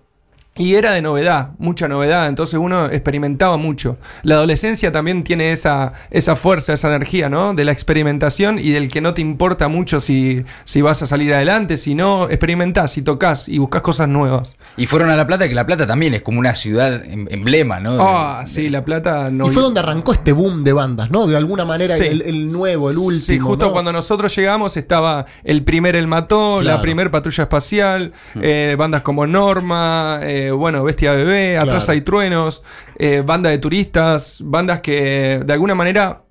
Y 0.59 0.75
era 0.75 0.93
de 0.93 1.01
novedad, 1.03 1.51
mucha 1.59 1.89
novedad, 1.89 2.27
entonces 2.29 2.59
uno 2.61 2.87
experimentaba 2.87 3.57
mucho. 3.57 3.97
La 4.23 4.35
adolescencia 4.35 4.93
también 4.93 5.23
tiene 5.25 5.53
esa, 5.53 5.93
esa 6.11 6.37
fuerza, 6.37 6.73
esa 6.73 6.89
energía, 6.89 7.29
¿no? 7.29 7.55
De 7.55 7.65
la 7.65 7.73
experimentación 7.73 8.59
y 8.59 8.71
del 8.71 8.89
que 8.89 9.01
no 9.01 9.15
te 9.15 9.21
importa 9.23 9.69
mucho 9.69 10.01
si, 10.01 10.45
si 10.65 10.83
vas 10.83 11.01
a 11.03 11.07
salir 11.07 11.33
adelante, 11.33 11.77
si 11.77 11.95
no, 11.95 12.29
experimentás 12.29 12.99
y 12.99 13.03
tocas 13.03 13.49
y 13.49 13.59
buscas 13.59 13.83
cosas 13.83 14.09
nuevas. 14.09 14.57
Y 14.77 14.87
fueron 14.87 15.11
a 15.11 15.17
La 15.17 15.27
Plata, 15.27 15.49
que 15.49 15.55
La 15.55 15.65
Plata 15.67 15.87
también 15.87 16.13
es 16.15 16.23
como 16.23 16.41
una 16.41 16.55
ciudad 16.55 17.05
em- 17.05 17.27
emblema, 17.31 17.81
¿no? 17.81 17.97
Ah, 18.01 18.43
sí, 18.47 18.69
La 18.69 18.85
Plata 18.85 19.31
no... 19.31 19.47
y 19.47 19.51
fue 19.51 19.63
donde 19.63 19.81
arrancó 19.81 20.13
este 20.13 20.33
boom 20.33 20.65
de 20.65 20.73
bandas, 20.73 21.11
¿no? 21.11 21.27
De 21.27 21.37
alguna 21.37 21.65
manera, 21.65 21.95
Sí. 21.97 22.05
el, 22.05 22.23
el 22.23 22.51
nuevo, 22.51 22.91
el 22.91 22.99
último. 22.99 23.21
Sí, 23.21 23.39
justo 23.39 23.67
¿no? 23.67 23.73
cuando 23.73 23.93
nosotros 23.93 24.35
llegamos 24.35 24.77
estaba 24.77 25.25
el 25.45 25.63
primer 25.63 25.95
El 25.97 26.07
Mató, 26.09 26.59
Claro. 26.61 26.77
la 26.77 26.83
primer 26.83 27.11
Patrulla 27.13 27.45
Espacial, 27.45 28.13
eh, 28.43 28.75
bandas 28.79 29.03
como 29.03 29.27
Norma, 29.27 30.21
eh, 30.23 30.48
bueno, 30.51 30.83
Bestia 30.85 31.13
Bebé, 31.13 31.57
Atrás 31.59 31.85
Claro. 31.85 31.93
hay 31.97 32.01
truenos, 32.03 32.65
eh, 32.99 33.23
banda 33.25 33.51
de 33.51 33.59
turistas, 33.59 34.39
bandas 34.45 34.81
que 34.81 35.41
de 35.45 35.53
alguna 35.53 35.75
manera 35.75 36.23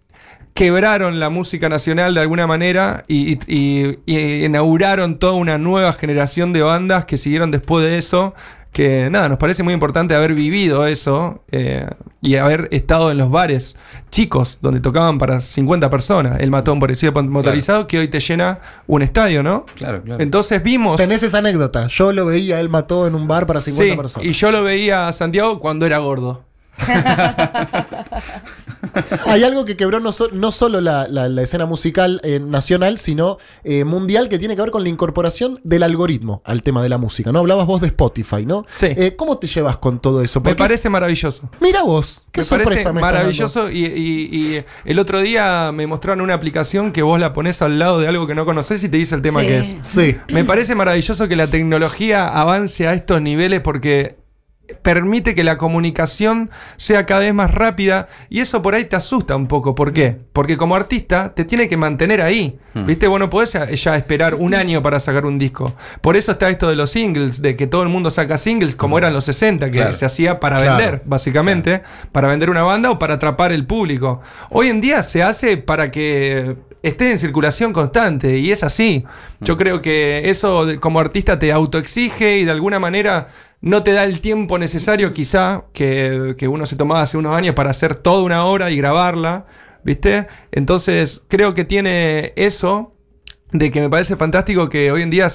quebraron 0.53 1.19
la 1.19 1.29
música 1.29 1.69
nacional 1.69 2.15
de 2.15 2.21
alguna 2.21 2.47
manera 2.47 3.05
y- 3.07 3.38
y 3.47 4.43
inauguraron 4.45 5.19
toda 5.19 5.33
una 5.33 5.59
nueva 5.59 5.93
generación 5.93 6.51
de 6.51 6.63
bandas 6.63 7.05
que 7.05 7.17
siguieron 7.17 7.51
después 7.51 7.86
de 7.86 7.97
eso. 8.00 8.33
Que 8.71 9.09
nada, 9.09 9.27
nos 9.27 9.38
parece 9.39 9.63
muy 9.63 9.74
importante 9.74 10.13
haber 10.13 10.36
vivido 10.36 10.86
eso 10.86 11.43
eh, 11.51 11.88
y 12.21 12.36
haber 12.36 12.67
estado 12.71 13.09
en 13.12 13.17
los 13.17 13.31
bares 13.31 13.75
chicos 14.12 14.59
donde 14.62 14.79
tocaban 14.81 15.17
para 15.17 15.41
50 15.41 15.89
personas. 15.89 16.39
El 16.39 16.51
matón 16.51 16.79
parecido 16.79 17.12
motorizado 17.24 17.88
que 17.88 17.97
hoy 18.00 18.07
te 18.07 18.19
llena 18.19 18.59
un 18.86 19.01
estadio, 19.01 19.41
¿no? 19.41 19.65
Claro, 19.75 20.03
claro. 20.03 20.21
Entonces 20.21 20.62
vimos. 20.62 20.97
Tenés 20.97 21.24
esa 21.24 21.39
anécdota. 21.39 21.88
Yo 21.88 22.12
lo 22.13 22.25
veía, 22.25 22.59
él 22.59 22.69
mató 22.69 23.07
en 23.07 23.15
un 23.15 23.27
bar 23.27 23.47
para 23.47 23.62
50 23.62 23.93
Sí, 23.93 23.97
personas. 23.97 24.27
y 24.27 24.33
yo 24.33 24.51
lo 24.51 24.63
veía 24.63 25.07
a 25.07 25.13
Santiago 25.13 25.59
cuando 25.59 25.86
era 25.86 25.97
gordo. 25.97 26.43
Hay 29.25 29.43
algo 29.43 29.65
que 29.65 29.75
quebró 29.77 30.00
no, 30.00 30.12
so- 30.12 30.29
no 30.31 30.51
solo 30.51 30.81
la, 30.81 31.07
la- 31.07 31.27
la 31.29 31.41
escena 31.41 31.65
musical 31.65 32.19
eh, 32.24 32.39
nacional, 32.39 32.98
sino 32.98 33.38
eh, 33.63 33.84
mundial, 33.84 34.29
que 34.29 34.39
tiene 34.39 34.55
que 34.55 34.62
ver 34.62 34.72
con 34.72 34.84
la 34.84 34.89
incorporación 34.89 35.60
del 35.63 35.84
algoritmo 35.84 36.41
al 36.46 36.63
tema 36.63 36.81
de 36.84 36.89
la 36.89 36.98
música. 36.98 37.31
¿no? 37.31 37.39
Hablabas 37.39 37.65
vos 37.67 37.81
de 37.81 37.88
Spotify, 37.88 38.46
¿no? 38.46 38.65
Sí. 38.74 38.88
Eh, 38.89 39.15
¿Cómo 39.15 39.38
te 39.38 39.48
llevas 39.48 39.77
con 39.77 40.00
todo 40.00 40.22
eso? 40.22 40.41
Me 40.41 40.51
es- 40.51 40.55
parece 40.55 40.89
maravilloso. 40.89 41.50
Mira 41.60 41.84
vos, 41.84 42.25
qué 42.31 42.41
me 42.41 42.46
sorpresa 42.46 42.69
parece 42.72 42.93
me 42.93 43.01
maravilloso 43.01 43.69
y, 43.69 43.86
y- 43.86 44.55
y 44.57 44.65
el 44.86 45.00
otro 45.00 45.19
día 45.22 45.72
me 45.74 45.86
mostraron 45.88 46.22
una 46.22 46.34
aplicación 46.34 46.91
que 46.91 47.01
vos 47.01 47.19
la 47.19 47.34
pones 47.34 47.62
al 47.62 47.79
lado 47.79 48.00
de 48.00 48.07
algo 48.07 48.27
que 48.27 48.36
no 48.36 48.46
conoces 48.46 48.84
y 48.84 48.89
te 48.89 48.98
dice 48.98 49.15
el 49.15 49.22
tema 49.22 49.41
Sí. 49.41 49.48
que 49.48 49.57
es. 49.60 49.75
Sí. 49.81 50.17
Me 50.31 50.43
parece 50.46 50.75
maravilloso 50.75 51.27
que 51.27 51.36
la 51.36 51.48
tecnología 51.48 52.27
avance 52.27 52.88
a 52.88 52.93
estos 52.93 53.22
niveles 53.22 53.62
porque 53.62 54.17
permite 54.81 55.33
que 55.36 55.43
la 55.43 55.57
comunicación 55.57 56.50
sea 56.77 57.05
cada 57.05 57.21
vez 57.21 57.33
más 57.33 57.53
rápida 57.53 58.07
y 58.29 58.39
eso 58.41 58.62
por 58.62 58.75
ahí 58.75 58.86
te 58.86 58.95
asusta 58.95 59.36
un 59.36 59.47
poco. 59.47 59.75
¿Por 59.75 59.93
qué? 59.93 60.17
Porque 60.33 60.57
como 60.57 60.75
artista 60.75 61.33
te 61.33 61.45
tiene 61.45 61.67
que 61.67 61.77
mantener 61.77 62.21
ahí. 62.21 62.59
¿Viste? 62.86 63.07
Vos 63.07 63.19
no 63.19 63.27
podés 63.31 63.57
ya 63.81 63.95
esperar 63.95 64.36
un 64.36 64.53
año 64.53 64.83
para 64.83 65.00
sacar 65.00 65.25
un 65.25 65.39
disco. 65.39 65.74
Por 66.00 66.15
eso 66.15 66.33
está 66.33 66.47
esto 66.51 66.69
de 66.69 66.75
los 66.75 66.91
singles, 66.91 67.41
de 67.41 67.55
que 67.55 67.65
todo 67.65 67.81
el 67.81 67.89
mundo 67.89 68.12
saca 68.12 68.38
singles 68.38 68.75
como 68.75 69.00
eran 69.00 69.13
los 69.13 69.24
60, 69.24 69.71
que 69.71 69.77
Claro. 69.77 69.93
se 69.93 70.05
hacía 70.05 70.39
para 70.39 70.57
Claro. 70.59 70.77
vender, 70.77 71.01
básicamente, 71.05 71.81
para 72.12 72.27
vender 72.27 72.51
una 72.51 72.62
banda 72.62 72.91
o 72.91 73.00
para 73.00 73.15
atrapar 73.15 73.51
el 73.51 73.65
público. 73.65 74.21
Hoy 74.51 74.67
en 74.67 74.79
día 74.79 75.01
se 75.01 75.24
hace 75.24 75.57
para 75.57 75.89
que 75.89 76.55
esté 76.84 77.12
en 77.12 77.19
circulación 77.19 77.74
constante 77.74 78.38
y 78.38 78.51
es 78.51 78.63
así. 78.63 79.03
Yo 79.39 79.57
creo 79.57 79.81
que 79.81 80.29
eso 80.29 80.65
como 80.79 81.00
artista 81.00 81.39
te 81.39 81.51
autoexige 81.51 82.38
y 82.38 82.46
de 82.46 82.51
alguna 82.51 82.79
manera 82.79 83.27
no 83.62 83.84
te 83.84 83.93
da 83.93 84.03
el 84.03 84.22
tiempo 84.22 84.57
necesario 84.60 85.13
quizá 85.13 85.65
que, 85.74 86.36
que 86.38 86.48
uno 86.48 86.65
se 86.65 86.75
tomaba 86.75 87.01
hace 87.01 87.17
unos 87.17 87.36
años 87.36 87.55
para 87.55 87.72
hacer 87.72 87.96
toda 87.96 88.24
una 88.24 88.46
obra 88.46 88.69
y 88.72 88.77
grabarla, 88.77 89.46
¿viste? 89.84 90.27
Entonces 90.51 91.24
creo 91.27 91.53
que 91.53 91.65
tiene 91.65 92.34
eso 92.36 92.93
de 93.51 93.72
que 93.72 93.81
me 93.81 93.89
parece 93.89 94.15
fantástico 94.15 94.69
que 94.69 94.91
hoy 94.91 95.01
en 95.01 95.10
día 95.10 95.27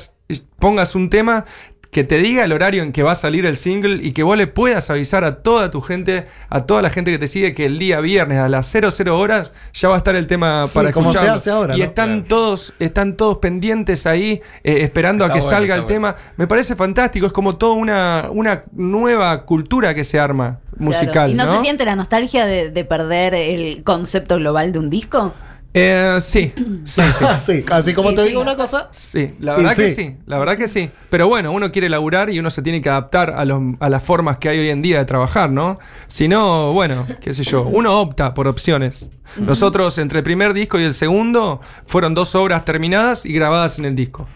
pongas 0.58 0.94
un 0.94 1.10
tema 1.10 1.44
que 1.92 2.04
te 2.04 2.16
diga 2.16 2.42
el 2.42 2.52
horario 2.52 2.82
en 2.82 2.90
que 2.90 3.02
va 3.02 3.12
a 3.12 3.14
salir 3.14 3.44
el 3.44 3.58
single 3.58 4.02
y 4.02 4.12
que 4.12 4.22
vos 4.22 4.34
le 4.38 4.46
puedas 4.46 4.88
avisar 4.88 5.24
a 5.24 5.42
toda 5.42 5.70
tu 5.70 5.82
gente, 5.82 6.26
a 6.48 6.64
toda 6.64 6.80
la 6.80 6.88
gente 6.88 7.10
que 7.10 7.18
te 7.18 7.28
sigue, 7.28 7.52
que 7.52 7.66
el 7.66 7.78
día 7.78 8.00
viernes 8.00 8.38
a 8.38 8.48
las 8.48 8.66
00 8.72 9.18
horas 9.18 9.52
ya 9.74 9.88
va 9.90 9.96
a 9.96 9.98
estar 9.98 10.16
el 10.16 10.26
tema 10.26 10.64
Sí, 10.66 10.74
para 10.74 10.90
como 10.90 11.10
se 11.10 11.18
hace 11.18 11.50
ahora, 11.50 11.76
y 11.76 11.80
¿no? 11.80 11.84
están 11.84 12.08
Claro. 12.22 12.24
todos, 12.28 12.72
están 12.78 13.14
todos 13.18 13.36
pendientes 13.38 14.06
ahí, 14.06 14.40
eh, 14.64 14.78
esperando 14.80 15.22
a 15.26 15.28
que 15.28 15.40
bueno, 15.40 15.48
salga 15.50 15.76
el 15.76 15.84
tema. 15.84 16.16
Me 16.38 16.46
parece 16.46 16.76
fantástico, 16.76 17.26
es 17.26 17.32
como 17.34 17.56
toda 17.56 17.74
una, 17.74 18.28
una 18.30 18.64
nueva 18.72 19.44
cultura 19.44 19.94
que 19.94 20.04
se 20.04 20.18
arma 20.18 20.60
musical. 20.78 21.12
Claro. 21.12 21.30
¿Y 21.30 21.34
no, 21.34 21.44
¿no? 21.44 21.56
se 21.56 21.60
siente 21.60 21.84
la 21.84 21.94
nostalgia 21.94 22.46
de, 22.46 22.70
de 22.70 22.84
perder 22.86 23.34
el 23.34 23.82
concepto 23.84 24.36
global 24.36 24.72
de 24.72 24.78
un 24.78 24.88
disco? 24.88 25.34
Eh, 25.74 26.18
sí, 26.20 26.52
sí, 26.84 27.02
sí. 27.12 27.24
sí, 27.40 27.64
así 27.70 27.94
como 27.94 28.14
te 28.14 28.22
sí. 28.22 28.28
digo 28.28 28.42
una 28.42 28.56
cosa. 28.56 28.88
Sí, 28.92 29.34
la 29.40 29.56
verdad 29.56 29.74
que 29.74 29.88
sí. 29.88 29.94
sí, 29.94 30.16
la 30.26 30.38
verdad 30.38 30.58
que 30.58 30.68
sí. 30.68 30.90
Pero 31.08 31.28
bueno, 31.28 31.50
uno 31.52 31.72
quiere 31.72 31.88
laburar 31.88 32.28
y 32.30 32.38
uno 32.38 32.50
se 32.50 32.62
tiene 32.62 32.82
que 32.82 32.90
adaptar 32.90 33.30
a, 33.30 33.44
los, 33.44 33.62
a 33.80 33.88
las 33.88 34.02
formas 34.02 34.38
que 34.38 34.50
hay 34.50 34.58
hoy 34.58 34.68
en 34.68 34.82
día 34.82 34.98
de 34.98 35.04
trabajar, 35.06 35.50
¿no? 35.50 35.78
Si 36.08 36.28
no, 36.28 36.72
bueno, 36.72 37.06
qué 37.20 37.32
sé 37.32 37.42
yo, 37.44 37.62
uno 37.62 38.00
opta 38.00 38.34
por 38.34 38.48
opciones. 38.48 39.06
Nosotros 39.38 39.96
entre 39.96 40.18
el 40.18 40.24
primer 40.24 40.52
disco 40.52 40.78
y 40.78 40.84
el 40.84 40.92
segundo 40.92 41.60
fueron 41.86 42.12
dos 42.12 42.34
obras 42.34 42.64
terminadas 42.66 43.24
y 43.24 43.32
grabadas 43.32 43.78
en 43.78 43.86
el 43.86 43.96
disco. 43.96 44.26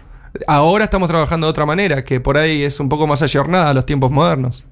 Ahora 0.46 0.84
estamos 0.84 1.08
trabajando 1.08 1.46
de 1.46 1.50
otra 1.50 1.66
manera, 1.66 2.04
que 2.04 2.20
por 2.20 2.38
ahí 2.38 2.62
es 2.62 2.80
un 2.80 2.88
poco 2.88 3.06
más 3.06 3.22
ayornada 3.22 3.70
a 3.70 3.74
los 3.74 3.84
tiempos 3.84 4.10
modernos. 4.10 4.64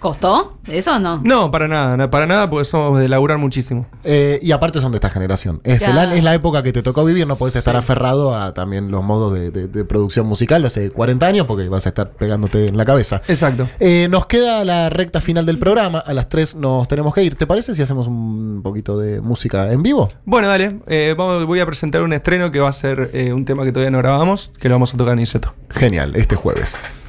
¿Costó? 0.00 0.56
¿Eso 0.66 0.96
o 0.96 0.98
no? 0.98 1.20
No, 1.22 1.50
para 1.50 1.68
nada, 1.68 2.10
para 2.10 2.26
nada, 2.26 2.48
porque 2.48 2.64
somos 2.64 2.98
de 2.98 3.06
laburar 3.08 3.36
muchísimo. 3.36 3.86
Eh, 4.02 4.38
y 4.42 4.50
aparte 4.52 4.80
son 4.80 4.92
de 4.92 4.96
esta 4.96 5.10
generación. 5.10 5.60
Es, 5.62 5.82
el- 5.82 5.98
es 6.12 6.24
la 6.24 6.32
época 6.34 6.62
que 6.62 6.72
te 6.72 6.82
tocó 6.82 7.04
vivir, 7.04 7.26
no 7.26 7.36
podés 7.36 7.54
estar 7.56 7.76
aferrado 7.76 8.34
a 8.34 8.54
también 8.54 8.90
los 8.90 9.04
modos 9.04 9.34
de, 9.34 9.50
de- 9.50 9.68
de 9.68 9.84
producción 9.84 10.26
musical 10.26 10.62
de 10.62 10.68
hace 10.68 10.90
40 10.90 11.26
años 11.26 11.46
porque 11.46 11.68
vas 11.68 11.84
a 11.84 11.90
estar 11.90 12.12
pegándote 12.12 12.68
en 12.68 12.78
la 12.78 12.86
cabeza. 12.86 13.20
Exacto. 13.28 13.68
Eh, 13.78 14.08
nos 14.10 14.24
queda 14.24 14.64
la 14.64 14.88
recta 14.88 15.20
final 15.20 15.44
del 15.44 15.58
programa. 15.58 15.98
A 15.98 16.14
las 16.14 16.30
3 16.30 16.54
nos 16.56 16.88
tenemos 16.88 17.12
que 17.14 17.22
ir. 17.22 17.34
¿Te 17.34 17.46
parece 17.46 17.74
si 17.74 17.82
hacemos 17.82 18.06
un 18.08 18.60
poquito 18.62 18.98
de 18.98 19.20
música 19.20 19.70
en 19.70 19.82
vivo? 19.82 20.08
Bueno, 20.24 20.48
dale, 20.48 20.80
eh, 20.86 21.14
vamos, 21.16 21.44
voy 21.46 21.60
a 21.60 21.66
presentar 21.66 22.00
un 22.00 22.14
estreno 22.14 22.50
que 22.50 22.58
va 22.60 22.70
a 22.70 22.72
ser 22.72 23.10
eh, 23.12 23.34
un 23.34 23.44
tema 23.44 23.64
que 23.64 23.72
todavía 23.72 23.90
no 23.90 23.98
grabamos, 23.98 24.50
que 24.58 24.68
lo 24.70 24.76
vamos 24.76 24.94
a 24.94 24.96
tocar 24.96 25.12
en 25.12 25.20
Inseto. 25.20 25.52
Genial, 25.68 26.16
este 26.16 26.36
jueves. 26.36 27.04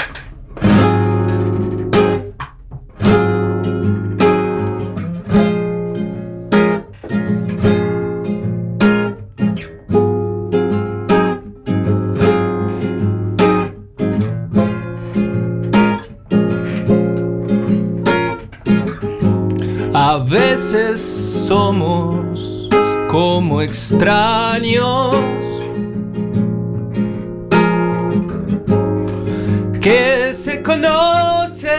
Que 29.82 30.34
se 30.34 30.62
conocen 30.62 31.72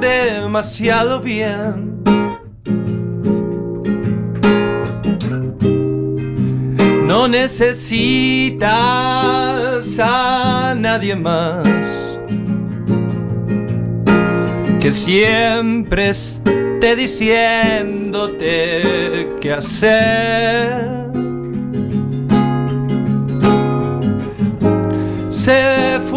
demasiado 0.00 1.20
bien. 1.20 2.02
No 7.06 7.28
necesitas 7.28 8.66
a 10.00 10.74
nadie 10.76 11.14
más 11.14 11.66
que 14.80 14.90
siempre 14.90 16.08
esté 16.08 16.96
diciéndote 16.96 18.42
qué 19.40 19.52
hacer. 19.52 20.96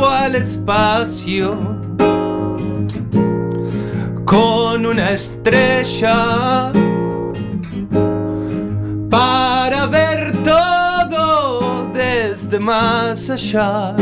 Al 0.06 0.36
espacio 0.36 1.58
con 4.26 4.86
una 4.86 5.12
estrella 5.12 6.72
para 9.10 9.88
ver 9.88 10.32
todo 10.44 11.92
desde 11.94 12.60
más 12.60 13.30
allá. 13.30 13.96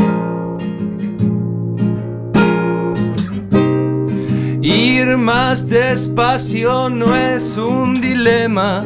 Ir 4.61 5.15
más 5.17 5.69
despacio 5.69 6.89
no 6.89 7.15
es 7.15 7.57
un 7.57 8.01
dilema. 8.01 8.83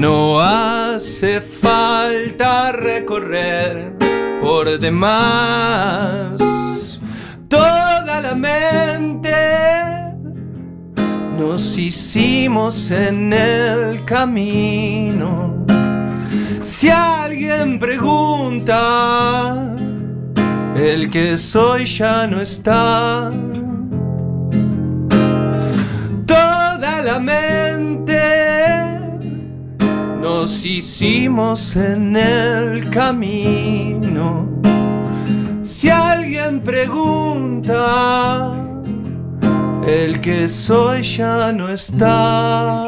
No 0.00 0.40
hace 0.40 1.42
falta 1.42 2.72
recorrer 2.72 3.92
por 4.40 4.78
demás 4.78 6.38
toda 7.46 8.22
la 8.22 8.34
mente. 8.34 9.30
Nos 11.38 11.76
hicimos 11.76 12.90
en 12.90 13.30
el 13.34 14.02
camino. 14.06 15.66
Si 16.62 16.88
alguien 16.88 17.78
pregunta, 17.78 18.74
el 20.76 21.10
que 21.10 21.36
soy 21.36 21.84
ya 21.84 22.26
no 22.26 22.40
está. 22.40 23.30
Toda 26.24 27.02
la 27.02 27.18
mente 27.20 28.09
nos 30.20 30.64
hicimos 30.66 31.74
en 31.76 32.14
el 32.14 32.90
camino. 32.90 34.48
Si 35.62 35.88
alguien 35.88 36.60
pregunta, 36.60 37.72
el 39.86 40.20
que 40.20 40.48
soy 40.48 41.02
ya 41.02 41.52
no 41.52 41.70
está. 41.70 42.86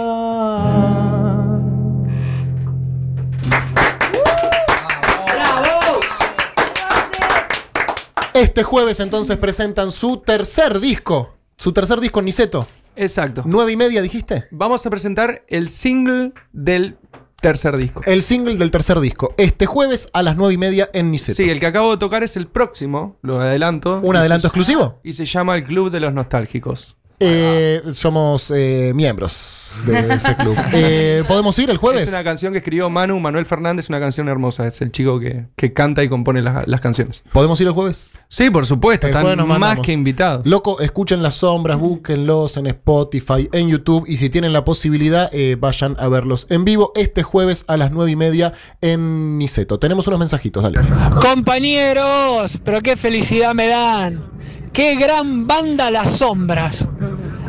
Este 8.34 8.62
jueves 8.62 9.00
entonces 9.00 9.36
presentan 9.36 9.90
su 9.90 10.18
tercer 10.18 10.80
disco. 10.80 11.36
Su 11.56 11.72
tercer 11.72 12.00
disco 12.00 12.18
en 12.18 12.24
Niceto. 12.26 12.66
Exacto. 12.96 13.42
Nueve 13.46 13.72
y 13.72 13.76
media, 13.76 14.02
dijiste. 14.02 14.46
Vamos 14.50 14.84
a 14.84 14.90
presentar 14.90 15.44
el 15.48 15.68
single 15.68 16.32
del 16.52 16.98
tercer 17.42 17.76
disco. 17.76 18.00
El 18.06 18.22
single 18.22 18.56
del 18.56 18.70
tercer 18.70 18.98
disco. 19.00 19.34
Este 19.36 19.66
jueves 19.66 20.08
a 20.14 20.22
las 20.22 20.36
nueve 20.36 20.54
y 20.54 20.58
media 20.58 20.88
en 20.94 21.10
Niceto. 21.10 21.36
Sí, 21.36 21.50
el 21.50 21.60
que 21.60 21.66
acabo 21.66 21.90
de 21.90 21.98
tocar 21.98 22.22
es 22.22 22.38
el 22.38 22.46
próximo, 22.46 23.18
lo 23.20 23.40
adelanto. 23.40 24.00
¿Un 24.02 24.16
adelanto 24.16 24.46
exclusivo? 24.46 25.00
Y 25.02 25.12
se 25.12 25.26
llama 25.26 25.56
El 25.56 25.64
Club 25.64 25.90
de 25.90 26.00
los 26.00 26.14
Nostálgicos. 26.14 26.96
Eh, 27.24 27.82
somos 27.94 28.52
eh, 28.54 28.92
miembros 28.94 29.80
de 29.86 29.98
ese 30.14 30.36
club. 30.36 30.56
Eh, 30.72 31.22
¿Podemos 31.26 31.58
ir 31.58 31.70
el 31.70 31.76
jueves? 31.76 32.04
Es 32.04 32.08
una 32.10 32.24
canción 32.24 32.52
que 32.52 32.58
escribió 32.58 32.90
Manu, 32.90 33.18
Manuel 33.20 33.46
Fernández, 33.46 33.88
una 33.88 34.00
canción 34.00 34.28
hermosa. 34.28 34.66
Es 34.66 34.80
el 34.82 34.92
chico 34.92 35.20
que, 35.20 35.46
que 35.56 35.72
canta 35.72 36.02
y 36.02 36.08
compone 36.08 36.42
las, 36.42 36.66
las 36.66 36.80
canciones. 36.80 37.24
¿Podemos 37.32 37.60
ir 37.60 37.68
el 37.68 37.72
jueves? 37.72 38.20
Sí, 38.28 38.50
por 38.50 38.66
supuesto, 38.66 39.06
El 39.06 39.14
están 39.14 39.46
más 39.46 39.78
que 39.80 39.92
invitados. 39.92 40.46
Loco, 40.46 40.80
escuchen 40.80 41.22
las 41.22 41.36
sombras, 41.36 41.78
búsquenlos 41.78 42.56
en 42.56 42.66
Spotify, 42.66 43.48
en 43.52 43.68
YouTube 43.68 44.04
y 44.06 44.16
si 44.16 44.30
tienen 44.30 44.52
la 44.52 44.64
posibilidad, 44.64 45.30
eh, 45.32 45.56
vayan 45.58 45.96
a 45.98 46.08
verlos 46.08 46.46
en 46.50 46.64
vivo 46.64 46.92
este 46.96 47.22
jueves 47.22 47.64
a 47.68 47.76
las 47.76 47.92
nueve 47.92 48.10
y 48.10 48.16
media 48.16 48.52
en 48.80 49.38
Niceto. 49.38 49.78
Tenemos 49.78 50.06
unos 50.06 50.18
mensajitos, 50.18 50.62
dale. 50.62 50.80
Compañeros, 51.20 52.58
pero 52.64 52.80
qué 52.80 52.96
felicidad 52.96 53.54
me 53.54 53.68
dan. 53.68 54.32
Qué 54.72 54.96
gran 54.96 55.46
banda 55.46 55.90
Las 55.90 56.18
Sombras. 56.18 56.86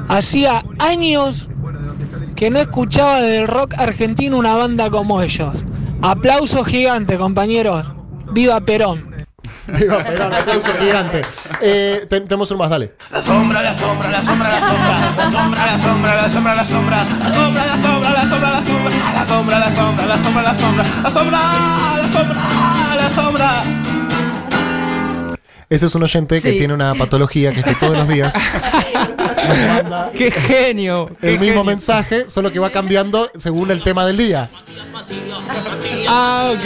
Hacía 0.10 0.64
años 0.80 1.48
que 2.36 2.50
no 2.50 2.60
escuchaba 2.60 3.22
del 3.22 3.48
rock 3.48 3.76
argentino 3.78 4.38
una 4.38 4.56
banda 4.56 4.90
como 4.90 5.22
ellos. 5.22 5.56
Aplauso 6.02 6.66
gigante, 6.66 7.18
compañeros. 7.18 7.86
Viva 8.34 8.60
Perón. 8.60 9.16
Viva 9.68 10.04
Perón, 10.04 10.34
aplauso 10.34 10.72
gigante. 10.78 11.22
Tenemos 12.10 12.52
uno 12.52 12.60
más, 12.60 12.70
dale. 12.70 12.94
La 13.10 13.22
sombra, 13.22 13.62
la 13.62 13.74
sombra, 13.74 14.10
la 14.10 14.22
sombra, 14.22 14.50
la 14.50 14.60
sombra. 14.60 15.00
La 15.16 15.30
sombra, 15.32 15.66
la 15.66 15.78
sombra, 15.78 16.16
la 16.16 16.30
sombra, 16.30 16.56
la 16.56 16.66
sombra. 16.66 16.98
La 17.24 17.30
sombra, 17.30 17.66
la 17.66 17.78
sombra, 17.78 18.12
la 18.12 18.26
sombra, 18.26 18.52
la 18.52 18.64
sombra. 18.64 18.94
La 19.14 19.26
sombra, 19.26 19.60
la 19.60 19.72
sombra, 19.72 20.06
la 20.06 20.18
sombra, 20.18 20.42
la 20.44 20.56
sombra. 20.56 20.84
La 21.04 21.10
sombra, 21.10 21.40
la 22.02 22.10
sombra, 22.10 22.96
la 22.98 23.10
sombra. 23.10 24.03
Ese 25.74 25.88
es 25.88 25.96
un 25.96 26.04
oyente 26.04 26.40
que 26.40 26.54
tiene 26.54 26.72
una 26.72 26.94
patología 26.94 27.52
que 27.52 27.62
es 27.62 27.66
que 27.66 27.74
todos 27.74 27.98
los 27.98 28.08
días 28.08 28.32
nos 29.48 29.58
manda 29.68 30.12
¡Qué 30.16 30.30
genio! 30.30 31.10
qué 31.20 31.30
el 31.30 31.40
mismo 31.40 31.62
genio. 31.62 31.64
mensaje, 31.64 32.30
solo 32.30 32.52
que 32.52 32.60
va 32.60 32.70
cambiando 32.72 33.32
según 33.40 33.72
el 33.72 33.82
tema 33.82 34.06
del 34.06 34.18
día. 34.18 34.52
Ah, 36.08 36.54
ok. 36.56 36.66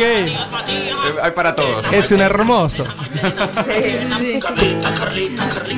Hay 1.21 1.31
para 1.31 1.55
todos. 1.55 1.85
Es 1.91 2.11
un 2.11 2.21
hermoso. 2.21 2.85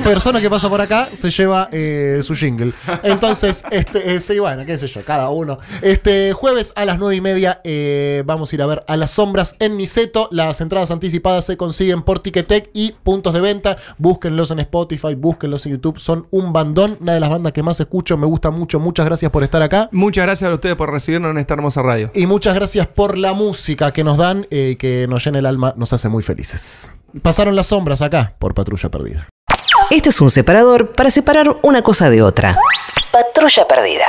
Persona 0.04 0.40
que 0.40 0.50
pasa 0.50 0.68
por 0.68 0.80
acá 0.80 1.08
se 1.12 1.30
lleva 1.30 1.68
eh, 1.72 2.20
su 2.22 2.34
jingle. 2.34 2.72
Entonces, 3.02 3.64
este, 3.70 4.14
eh, 4.14 4.20
sí, 4.20 4.38
bueno, 4.38 4.64
qué 4.66 4.78
sé 4.78 4.88
yo, 4.88 5.04
cada 5.04 5.30
uno. 5.30 5.58
Este 5.82 6.32
jueves 6.32 6.72
a 6.76 6.84
las 6.84 6.98
nueve 6.98 7.16
y 7.16 7.20
media 7.20 7.60
eh, 7.64 8.22
vamos 8.26 8.52
a 8.52 8.56
ir 8.56 8.62
a 8.62 8.66
ver 8.66 8.84
a 8.86 8.96
las 8.96 9.12
sombras 9.12 9.56
en 9.58 9.76
Niceto. 9.76 10.28
Las 10.30 10.60
entradas 10.60 10.90
anticipadas 10.90 11.46
se 11.46 11.56
consiguen 11.56 12.02
por 12.02 12.20
Ticketek 12.20 12.70
y 12.72 12.92
puntos 13.02 13.34
de 13.34 13.40
venta. 13.40 13.76
Búsquenlos 13.98 14.50
en 14.50 14.60
Spotify, 14.60 15.14
búsquenlos 15.14 15.66
en 15.66 15.72
YouTube. 15.72 15.98
Son 15.98 16.26
un 16.30 16.52
bandón, 16.52 16.96
una 17.00 17.14
de 17.14 17.20
las 17.20 17.30
bandas 17.30 17.52
que 17.52 17.62
más 17.62 17.80
escucho. 17.80 18.16
Me 18.16 18.26
gusta 18.26 18.50
mucho. 18.50 18.80
Muchas 18.80 19.06
gracias 19.06 19.30
por 19.30 19.44
estar 19.44 19.62
acá. 19.62 19.88
Muchas 19.92 20.24
gracias 20.24 20.50
a 20.50 20.54
ustedes 20.54 20.76
por 20.76 20.90
recibirnos 20.90 21.30
en 21.30 21.38
esta 21.38 21.54
hermosa 21.54 21.82
radio. 21.82 22.10
Y 22.20 22.26
muchas 22.26 22.54
gracias 22.54 22.86
por 22.86 23.16
la 23.16 23.32
música 23.32 23.94
que 23.94 24.04
nos 24.04 24.18
dan, 24.18 24.46
eh, 24.50 24.76
que 24.78 25.06
nos 25.08 25.24
llena 25.24 25.38
el 25.38 25.46
alma, 25.46 25.72
nos 25.78 25.94
hace 25.94 26.10
muy 26.10 26.22
felices. 26.22 26.92
Pasaron 27.22 27.56
las 27.56 27.68
sombras 27.68 28.02
acá 28.02 28.34
por 28.38 28.52
Patrulla 28.52 28.90
Perdida. 28.90 29.30
Este 29.88 30.10
es 30.10 30.20
un 30.20 30.30
separador 30.30 30.92
para 30.92 31.08
separar 31.08 31.56
una 31.62 31.80
cosa 31.80 32.10
de 32.10 32.20
otra. 32.20 32.58
Patrulla 33.10 33.66
perdida. 33.66 34.04